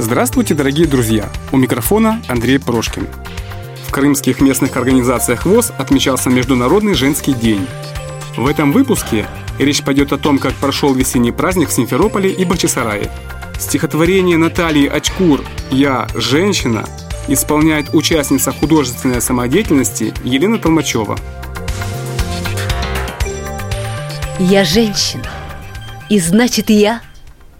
[0.00, 1.28] Здравствуйте, дорогие друзья!
[1.52, 3.06] У микрофона Андрей Прошкин.
[3.86, 7.66] В крымских местных организациях ВОЗ отмечался Международный женский день.
[8.34, 9.26] В этом выпуске
[9.58, 13.10] речь пойдет о том, как прошел весенний праздник в Симферополе и Бахчисарае.
[13.58, 16.86] Стихотворение Натальи Очкур «Я– женщина»
[17.28, 21.18] исполняет участница художественной самодеятельности Елена Толмачева.
[24.38, 25.28] Я женщина,
[26.08, 27.02] и значит я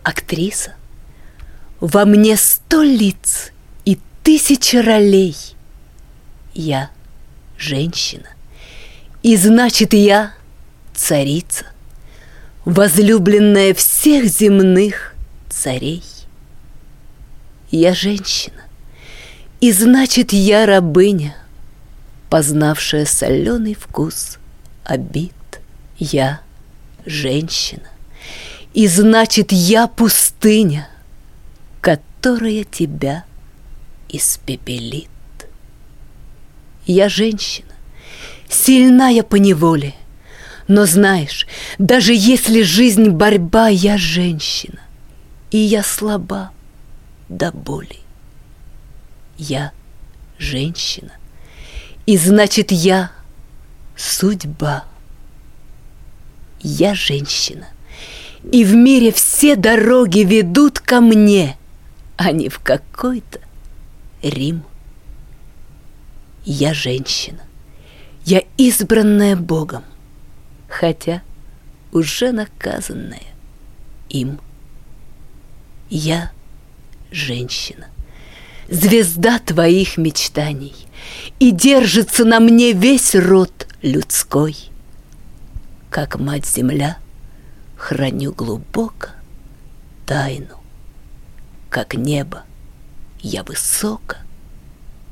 [0.02, 0.79] актриса.
[1.80, 3.52] Во мне сто лиц
[3.86, 5.34] и тысячи ролей.
[6.52, 6.90] Я
[7.56, 8.28] женщина,
[9.22, 10.34] и значит я
[10.94, 11.64] царица,
[12.66, 15.14] возлюбленная всех земных
[15.48, 16.02] царей.
[17.70, 18.62] Я женщина,
[19.62, 21.34] и значит я рабыня,
[22.28, 24.38] познавшая соленый вкус
[24.84, 25.32] обид.
[25.98, 26.40] Я
[27.06, 27.88] женщина,
[28.74, 30.88] и значит я пустыня,
[32.20, 33.24] которая тебя
[34.10, 35.08] испепелит.
[36.84, 37.72] Я женщина,
[38.46, 39.94] сильная по неволе,
[40.68, 41.46] но знаешь,
[41.78, 44.80] даже если жизнь борьба, я женщина,
[45.50, 46.50] и я слаба
[47.30, 48.00] до боли.
[49.38, 49.72] Я
[50.38, 51.12] женщина,
[52.04, 53.12] и значит я
[53.96, 54.84] судьба.
[56.60, 57.68] Я женщина,
[58.52, 61.56] и в мире все дороги ведут ко мне–
[62.20, 63.40] а не в какой-то
[64.20, 64.62] Рим.
[66.44, 67.40] Я женщина,
[68.26, 69.84] я избранная Богом,
[70.68, 71.22] хотя
[71.92, 73.32] уже наказанная
[74.10, 74.38] им.
[75.88, 76.30] Я
[77.10, 77.86] женщина,
[78.68, 80.74] звезда твоих мечтаний,
[81.38, 84.58] и держится на мне весь род людской.
[85.88, 86.98] Как мать-земля
[87.78, 89.08] храню глубоко
[90.04, 90.59] тайну
[91.70, 92.42] как небо,
[93.20, 94.16] я высоко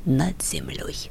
[0.04, 1.10] над землей.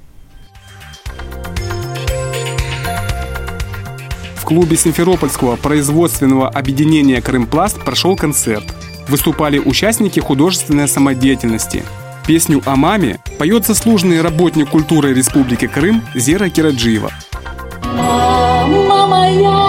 [4.35, 8.65] В клубе Симферопольского производственного объединения «Крымпласт» прошел концерт.
[9.07, 11.83] Выступали участники художественной самодеятельности.
[12.25, 17.11] Песню о маме поет заслуженный работник культуры Республики Крым Зера Кираджиева.
[17.83, 19.66] Мама моя,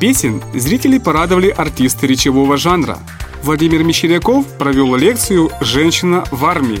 [0.00, 2.98] песен, зрителей порадовали артисты речевого жанра.
[3.42, 6.80] Владимир Мещеряков провел лекцию «Женщина в армии».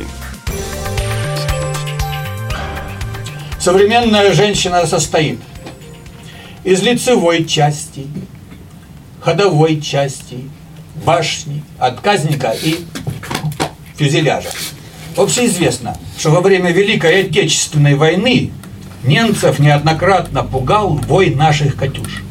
[3.60, 5.38] Современная женщина состоит
[6.64, 8.06] из лицевой части,
[9.20, 10.48] ходовой части,
[11.04, 12.76] башни, отказника и
[13.96, 14.48] фюзеляжа.
[15.16, 18.50] Общеизвестно, что во время Великой Отечественной войны
[19.04, 22.22] немцев неоднократно пугал бой наших «Катюш».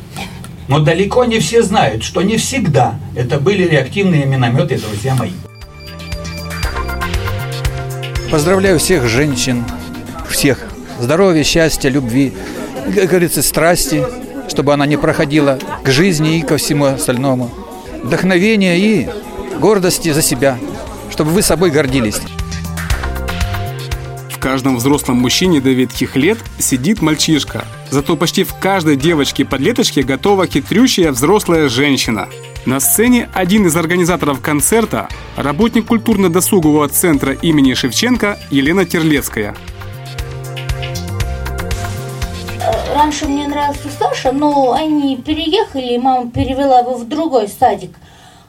[0.70, 5.32] Но далеко не все знают, что не всегда это были реактивные минометы, друзья мои.
[8.30, 9.66] Поздравляю всех женщин,
[10.30, 10.60] всех.
[11.00, 12.34] Здоровья, счастья, любви,
[12.94, 14.06] как говорится, страсти,
[14.48, 17.50] чтобы она не проходила к жизни и ко всему остальному.
[18.04, 19.10] Вдохновения и
[19.60, 20.60] гордости за себя,
[21.10, 22.22] чтобы вы собой гордились.
[24.40, 27.66] В каждом взрослом мужчине до ветхих лет сидит мальчишка.
[27.90, 32.30] Зато почти в каждой девочке-подлеточке готова хитрющая взрослая женщина.
[32.66, 39.58] На сцене один из организаторов концерта, работник культурно-досугового центра имени Шевченко Елена Терлецкая.
[42.96, 47.92] раньше мне нравился Саша, но они переехали, и мама перевела его в другой садик.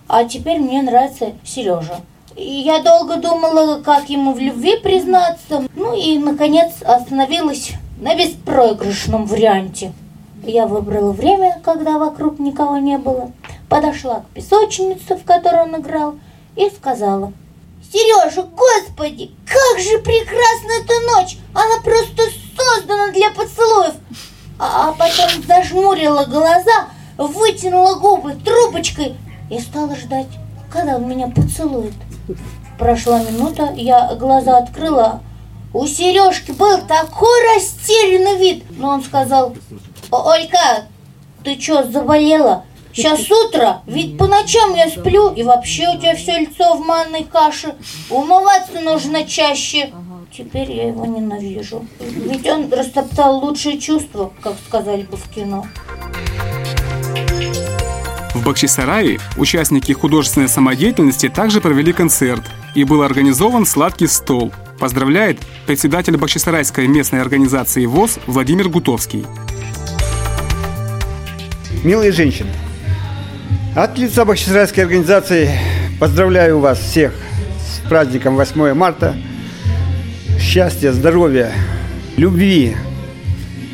[0.06, 2.00] А теперь мне нравится Сережа.
[2.36, 5.64] Я долго думала, как ему в любви признаться.
[5.74, 9.92] Ну и, наконец, остановилась на беспроигрышном варианте.
[10.42, 13.32] Я выбрала время, когда вокруг никого не было,
[13.68, 16.14] подошла к песочнице, в которой он играл,
[16.56, 17.32] и сказала,
[17.92, 21.36] «Сережа, господи, как же прекрасна эта ночь!
[21.52, 22.22] Она просто
[22.56, 23.94] создана для поцелуев!»
[24.58, 26.88] А, а потом зажмурила глаза,
[27.18, 29.16] вытянула губы трубочкой
[29.50, 30.28] и стала ждать,
[30.70, 31.94] когда он меня поцелует.
[32.78, 35.20] Прошла минута, я глаза открыла.
[35.72, 39.54] У Сережки был такой растерянный вид, но он сказал,
[40.10, 40.86] Олька,
[41.44, 42.64] ты что, заболела?
[42.92, 47.24] Сейчас утро, ведь по ночам я сплю, и вообще у тебя все лицо в манной
[47.24, 47.76] каше.
[48.10, 49.92] Умываться нужно чаще.
[50.36, 51.86] Теперь я его ненавижу.
[52.00, 55.66] Ведь он растоптал лучшие чувства, как сказали бы в кино.
[58.40, 62.42] В Бахчисарае участники художественной самодеятельности также провели концерт,
[62.74, 64.50] и был организован сладкий стол.
[64.78, 69.26] Поздравляет председатель Бахчисарайской местной организации ВОЗ Владимир Гутовский.
[71.84, 72.48] Милые женщины,
[73.76, 75.50] от лица Бахчисарайской организации
[76.00, 77.12] поздравляю вас всех
[77.58, 79.16] с праздником 8 марта.
[80.40, 81.52] Счастья, здоровья,
[82.16, 82.74] любви.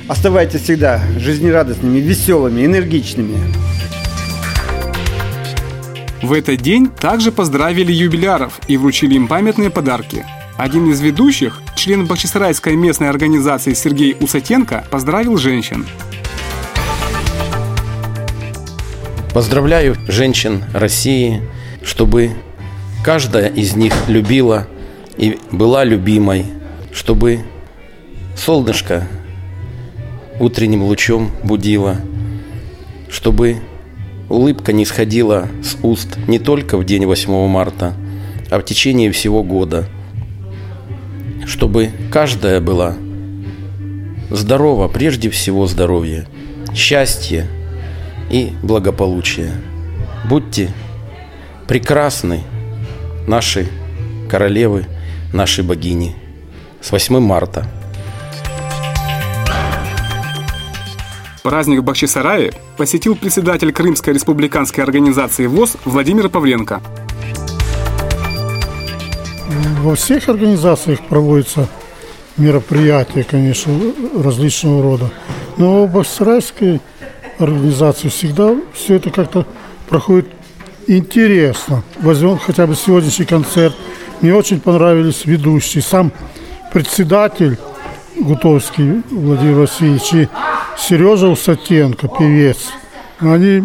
[0.09, 3.39] Оставайтесь всегда жизнерадостными, веселыми, энергичными.
[6.23, 10.25] В этот день также поздравили юбиляров и вручили им памятные подарки.
[10.57, 15.87] Один из ведущих, член Бахчисарайской местной организации Сергей Усатенко, поздравил женщин.
[19.35, 21.43] Поздравляю женщин России,
[21.85, 22.31] чтобы
[23.05, 24.67] каждая из них любила
[25.19, 26.47] и была любимой,
[26.95, 27.41] чтобы
[28.35, 29.07] солнышко
[30.41, 31.99] утренним лучом будило,
[33.11, 33.59] чтобы
[34.29, 37.95] улыбка не сходила с уст не только в день 8 марта,
[38.51, 39.87] а в течение всего года,
[41.47, 42.95] чтобы каждая была
[44.31, 46.27] здорова, прежде всего здоровье,
[46.75, 47.47] счастье–
[48.31, 49.53] и благополучия.
[50.29, 50.71] Будьте
[51.69, 52.43] прекрасны,
[53.27, 53.69] наши
[54.29, 54.87] королевы,
[55.33, 56.17] наши богини.
[56.81, 57.67] С 8 марта.
[61.47, 66.83] Праздник в Бахчисарае посетил председатель Крымской республиканской организации ВОЗ Владимир Павленко.
[69.81, 71.69] Во всех организациях проводятся
[72.37, 73.73] мероприятия, конечно,
[74.17, 75.13] различного рода.
[75.57, 76.81] Но в Бахчисарайской
[77.39, 79.47] организацию, всегда все это как-то
[79.89, 80.27] проходит
[80.89, 81.85] интересно.
[82.01, 83.77] Возьмем хотя бы сегодняшний концерт.
[84.21, 85.85] Мне очень понравились ведущие.
[85.85, 86.11] Сам
[86.73, 87.57] председатель
[88.19, 90.29] Гутовский Владимир Васильевич и
[90.79, 92.59] Сережа Усатенко, певец.
[93.19, 93.63] Они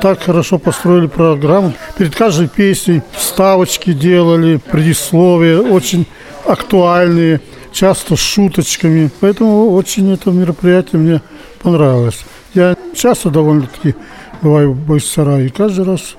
[0.00, 1.74] так хорошо построили программу.
[1.96, 6.06] Перед каждой песней вставочки делали, предисловия очень
[6.46, 7.40] актуальные,
[7.72, 9.10] часто с шуточками.
[9.20, 11.22] Поэтому очень это мероприятие мне
[11.62, 12.24] понравилось.
[12.54, 13.94] Я часто довольно-таки
[14.40, 16.16] бываю в Байсарае, и каждый раз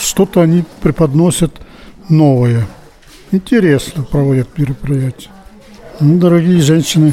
[0.00, 1.52] что-то они преподносят
[2.08, 2.66] новое.
[3.30, 5.28] Интересно проводят мероприятия.
[6.00, 7.12] Ну, дорогие женщины,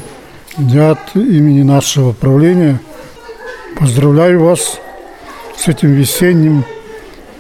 [0.58, 2.80] я от имени нашего правления
[3.78, 4.80] поздравляю вас
[5.58, 6.66] с этим весенним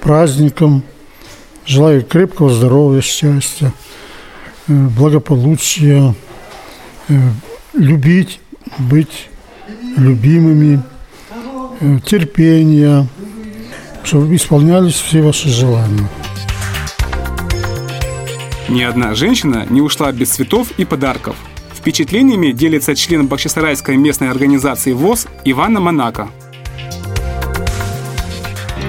[0.01, 0.83] праздником.
[1.65, 3.73] Желаю крепкого здоровья, счастья,
[4.67, 6.15] э, благополучия,
[7.07, 7.13] э,
[7.73, 8.39] любить,
[8.77, 9.29] быть
[9.97, 10.81] любимыми,
[11.83, 13.07] Э, терпения,
[14.03, 16.07] чтобы исполнялись все ваши желания.
[18.69, 21.35] Ни одна женщина не ушла без цветов и подарков.
[21.81, 26.29] Впечатлениями делится член Бахчисарайской местной организации ВОЗ Ивана Монако.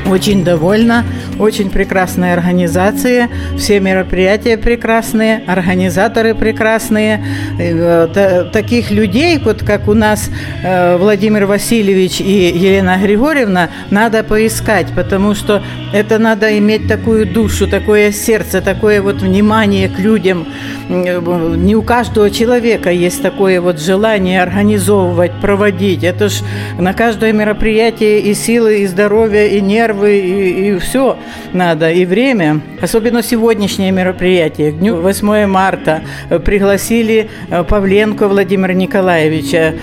[0.04, 1.06] Очень довольна,
[1.42, 7.24] очень прекрасная организация, все мероприятия прекрасные, организаторы прекрасные.
[7.58, 10.30] Э, таких людей, вот как у нас
[10.62, 17.66] э, Владимир Васильевич и Елена Григорьевна, надо поискать, потому что это надо иметь такую душу,
[17.66, 20.46] такое сердце, такое вот внимание к людям.
[20.88, 26.04] Не у каждого человека есть такое вот желание организовывать, проводить.
[26.04, 26.42] Это ж
[26.78, 31.16] на каждое мероприятие и силы, и здоровье, и нервы, и, и все
[31.52, 32.60] надо, и время.
[32.80, 36.02] Особенно сегодняшнее мероприятие, дню 8 марта,
[36.44, 39.74] пригласили э, Павленко Владимира Николаевича.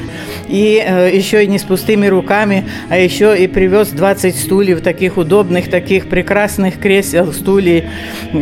[0.49, 5.17] И э, еще и не с пустыми руками, а еще и привез 20 стульев, таких
[5.17, 7.85] удобных, таких прекрасных кресел, стульев,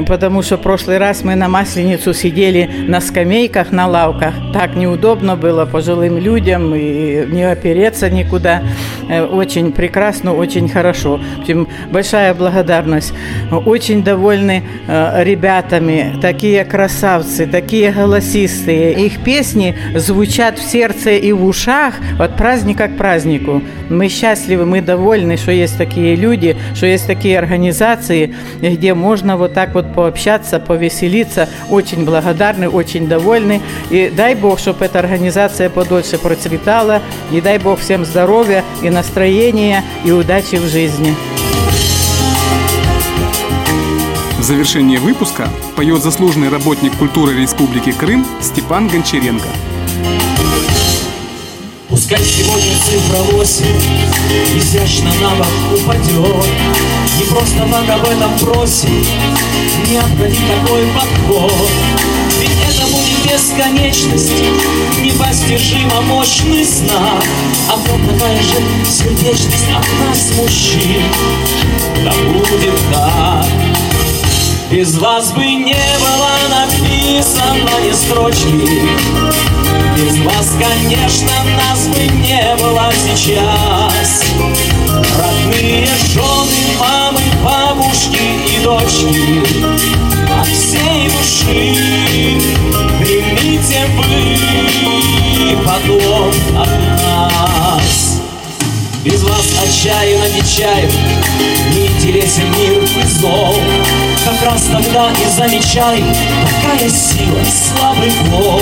[0.07, 4.33] потому что в прошлый раз мы на Масленицу сидели на скамейках, на лавках.
[4.53, 8.63] Так неудобно было пожилым людям и не опереться никуда.
[9.09, 11.19] Э, очень прекрасно, очень хорошо.
[11.37, 13.13] В общем, большая благодарность.
[13.51, 16.15] Очень довольны э, ребятами.
[16.21, 19.05] Такие красавцы, такие голосистые.
[19.05, 23.61] Их песни звучат в сердце и в ушах от праздника к празднику.
[23.89, 29.53] Мы счастливы, мы довольны, что есть такие люди, что есть такие организации, где можно вот
[29.53, 31.49] так вот пообщаться, повеселиться.
[31.69, 33.61] Очень благодарны, очень довольны.
[33.89, 37.01] И дай Бог, чтобы эта организация подольше процветала.
[37.31, 41.15] И дай Бог всем здоровья и настроения и удачи в жизни.
[44.37, 49.47] В завершение выпуска поет заслуженный работник культуры Республики Крым Степан Гончаренко.
[52.09, 53.65] Пускай сегодня цифра 8
[54.55, 56.45] изящно на бок упадет
[57.19, 59.05] Не просто так об этом просим,
[59.89, 61.69] необходим такой подход.
[62.39, 64.41] Ведь это будет бесконечность,
[65.01, 67.25] непостижимо мощный знак.
[67.69, 68.55] А вот такая же
[68.89, 71.03] сердечность от нас, мужчин.
[72.05, 73.45] Да будет так.
[74.71, 79.46] Без вас бы не было написано ни строчки
[79.97, 84.23] Без вас, конечно, нас бы не было сейчас.
[85.17, 89.41] Родные жены, мамы, бабушки и дочки
[90.39, 91.75] От всей души.
[92.99, 96.69] Примите вы поклон от
[97.01, 98.21] нас.
[99.07, 100.91] Без вас отчаянно нечаев
[101.71, 103.55] Не интересен мир и зол
[104.25, 106.03] Как раз тогда и замечай
[106.61, 108.61] Какая сила слабый пол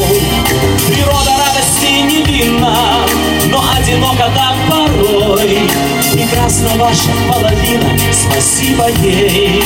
[6.78, 7.98] ваша половина.
[8.12, 9.62] Спасибо ей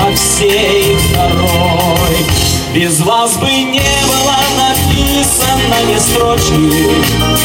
[0.00, 2.16] От всей второй.
[2.74, 7.42] Без вас бы не было написано ни строчки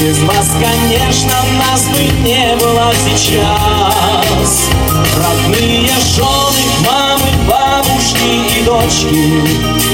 [0.00, 4.68] без вас, конечно, нас бы не было сейчас.
[5.16, 9.87] Родные жены, мамы, бабушки и дочки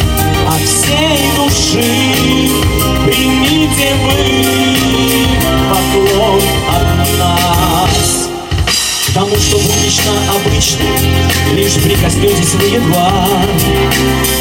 [10.64, 10.85] обычно
[11.52, 13.28] Лишь прикоснетесь вы едва.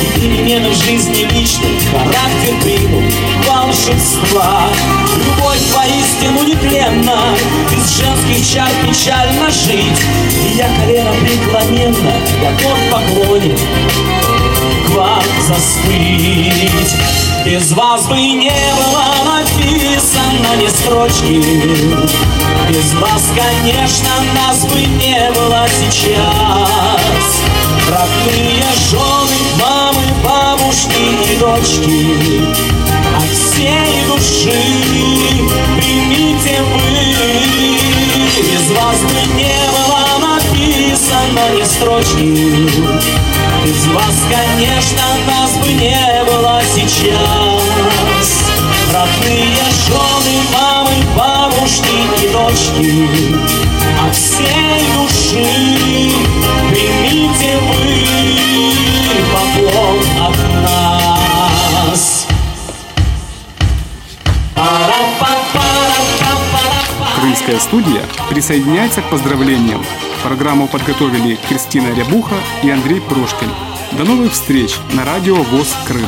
[0.01, 3.13] И перемены в жизни личной Характер примут
[3.47, 4.69] волшебства.
[5.15, 7.35] Любовь поистину нетленна
[7.71, 10.01] Без женских чар печально жить.
[10.43, 13.57] И я колено преклоненно Готов в поклоне
[14.85, 17.12] к вам застыть
[17.45, 21.43] Без вас бы не было написано ни строчки.
[22.69, 27.41] Без вас, конечно, нас бы не было сейчас.
[27.89, 32.41] Родные жены, мамы, бабушки и дочки
[33.17, 34.63] От всей души
[35.75, 36.93] примите вы.
[38.41, 43.32] Без вас бы не было написано ни строчки
[52.63, 53.35] дочки
[54.05, 55.45] От всей души
[56.69, 58.03] примите вы
[59.31, 60.37] поклон от
[61.91, 62.27] нас
[67.15, 69.83] Крымская студия присоединяется к поздравлениям
[70.23, 73.49] Программу подготовили Кристина Рябуха и Андрей Прошкин.
[73.91, 76.07] До новых встреч на радио ВОЗ Крым.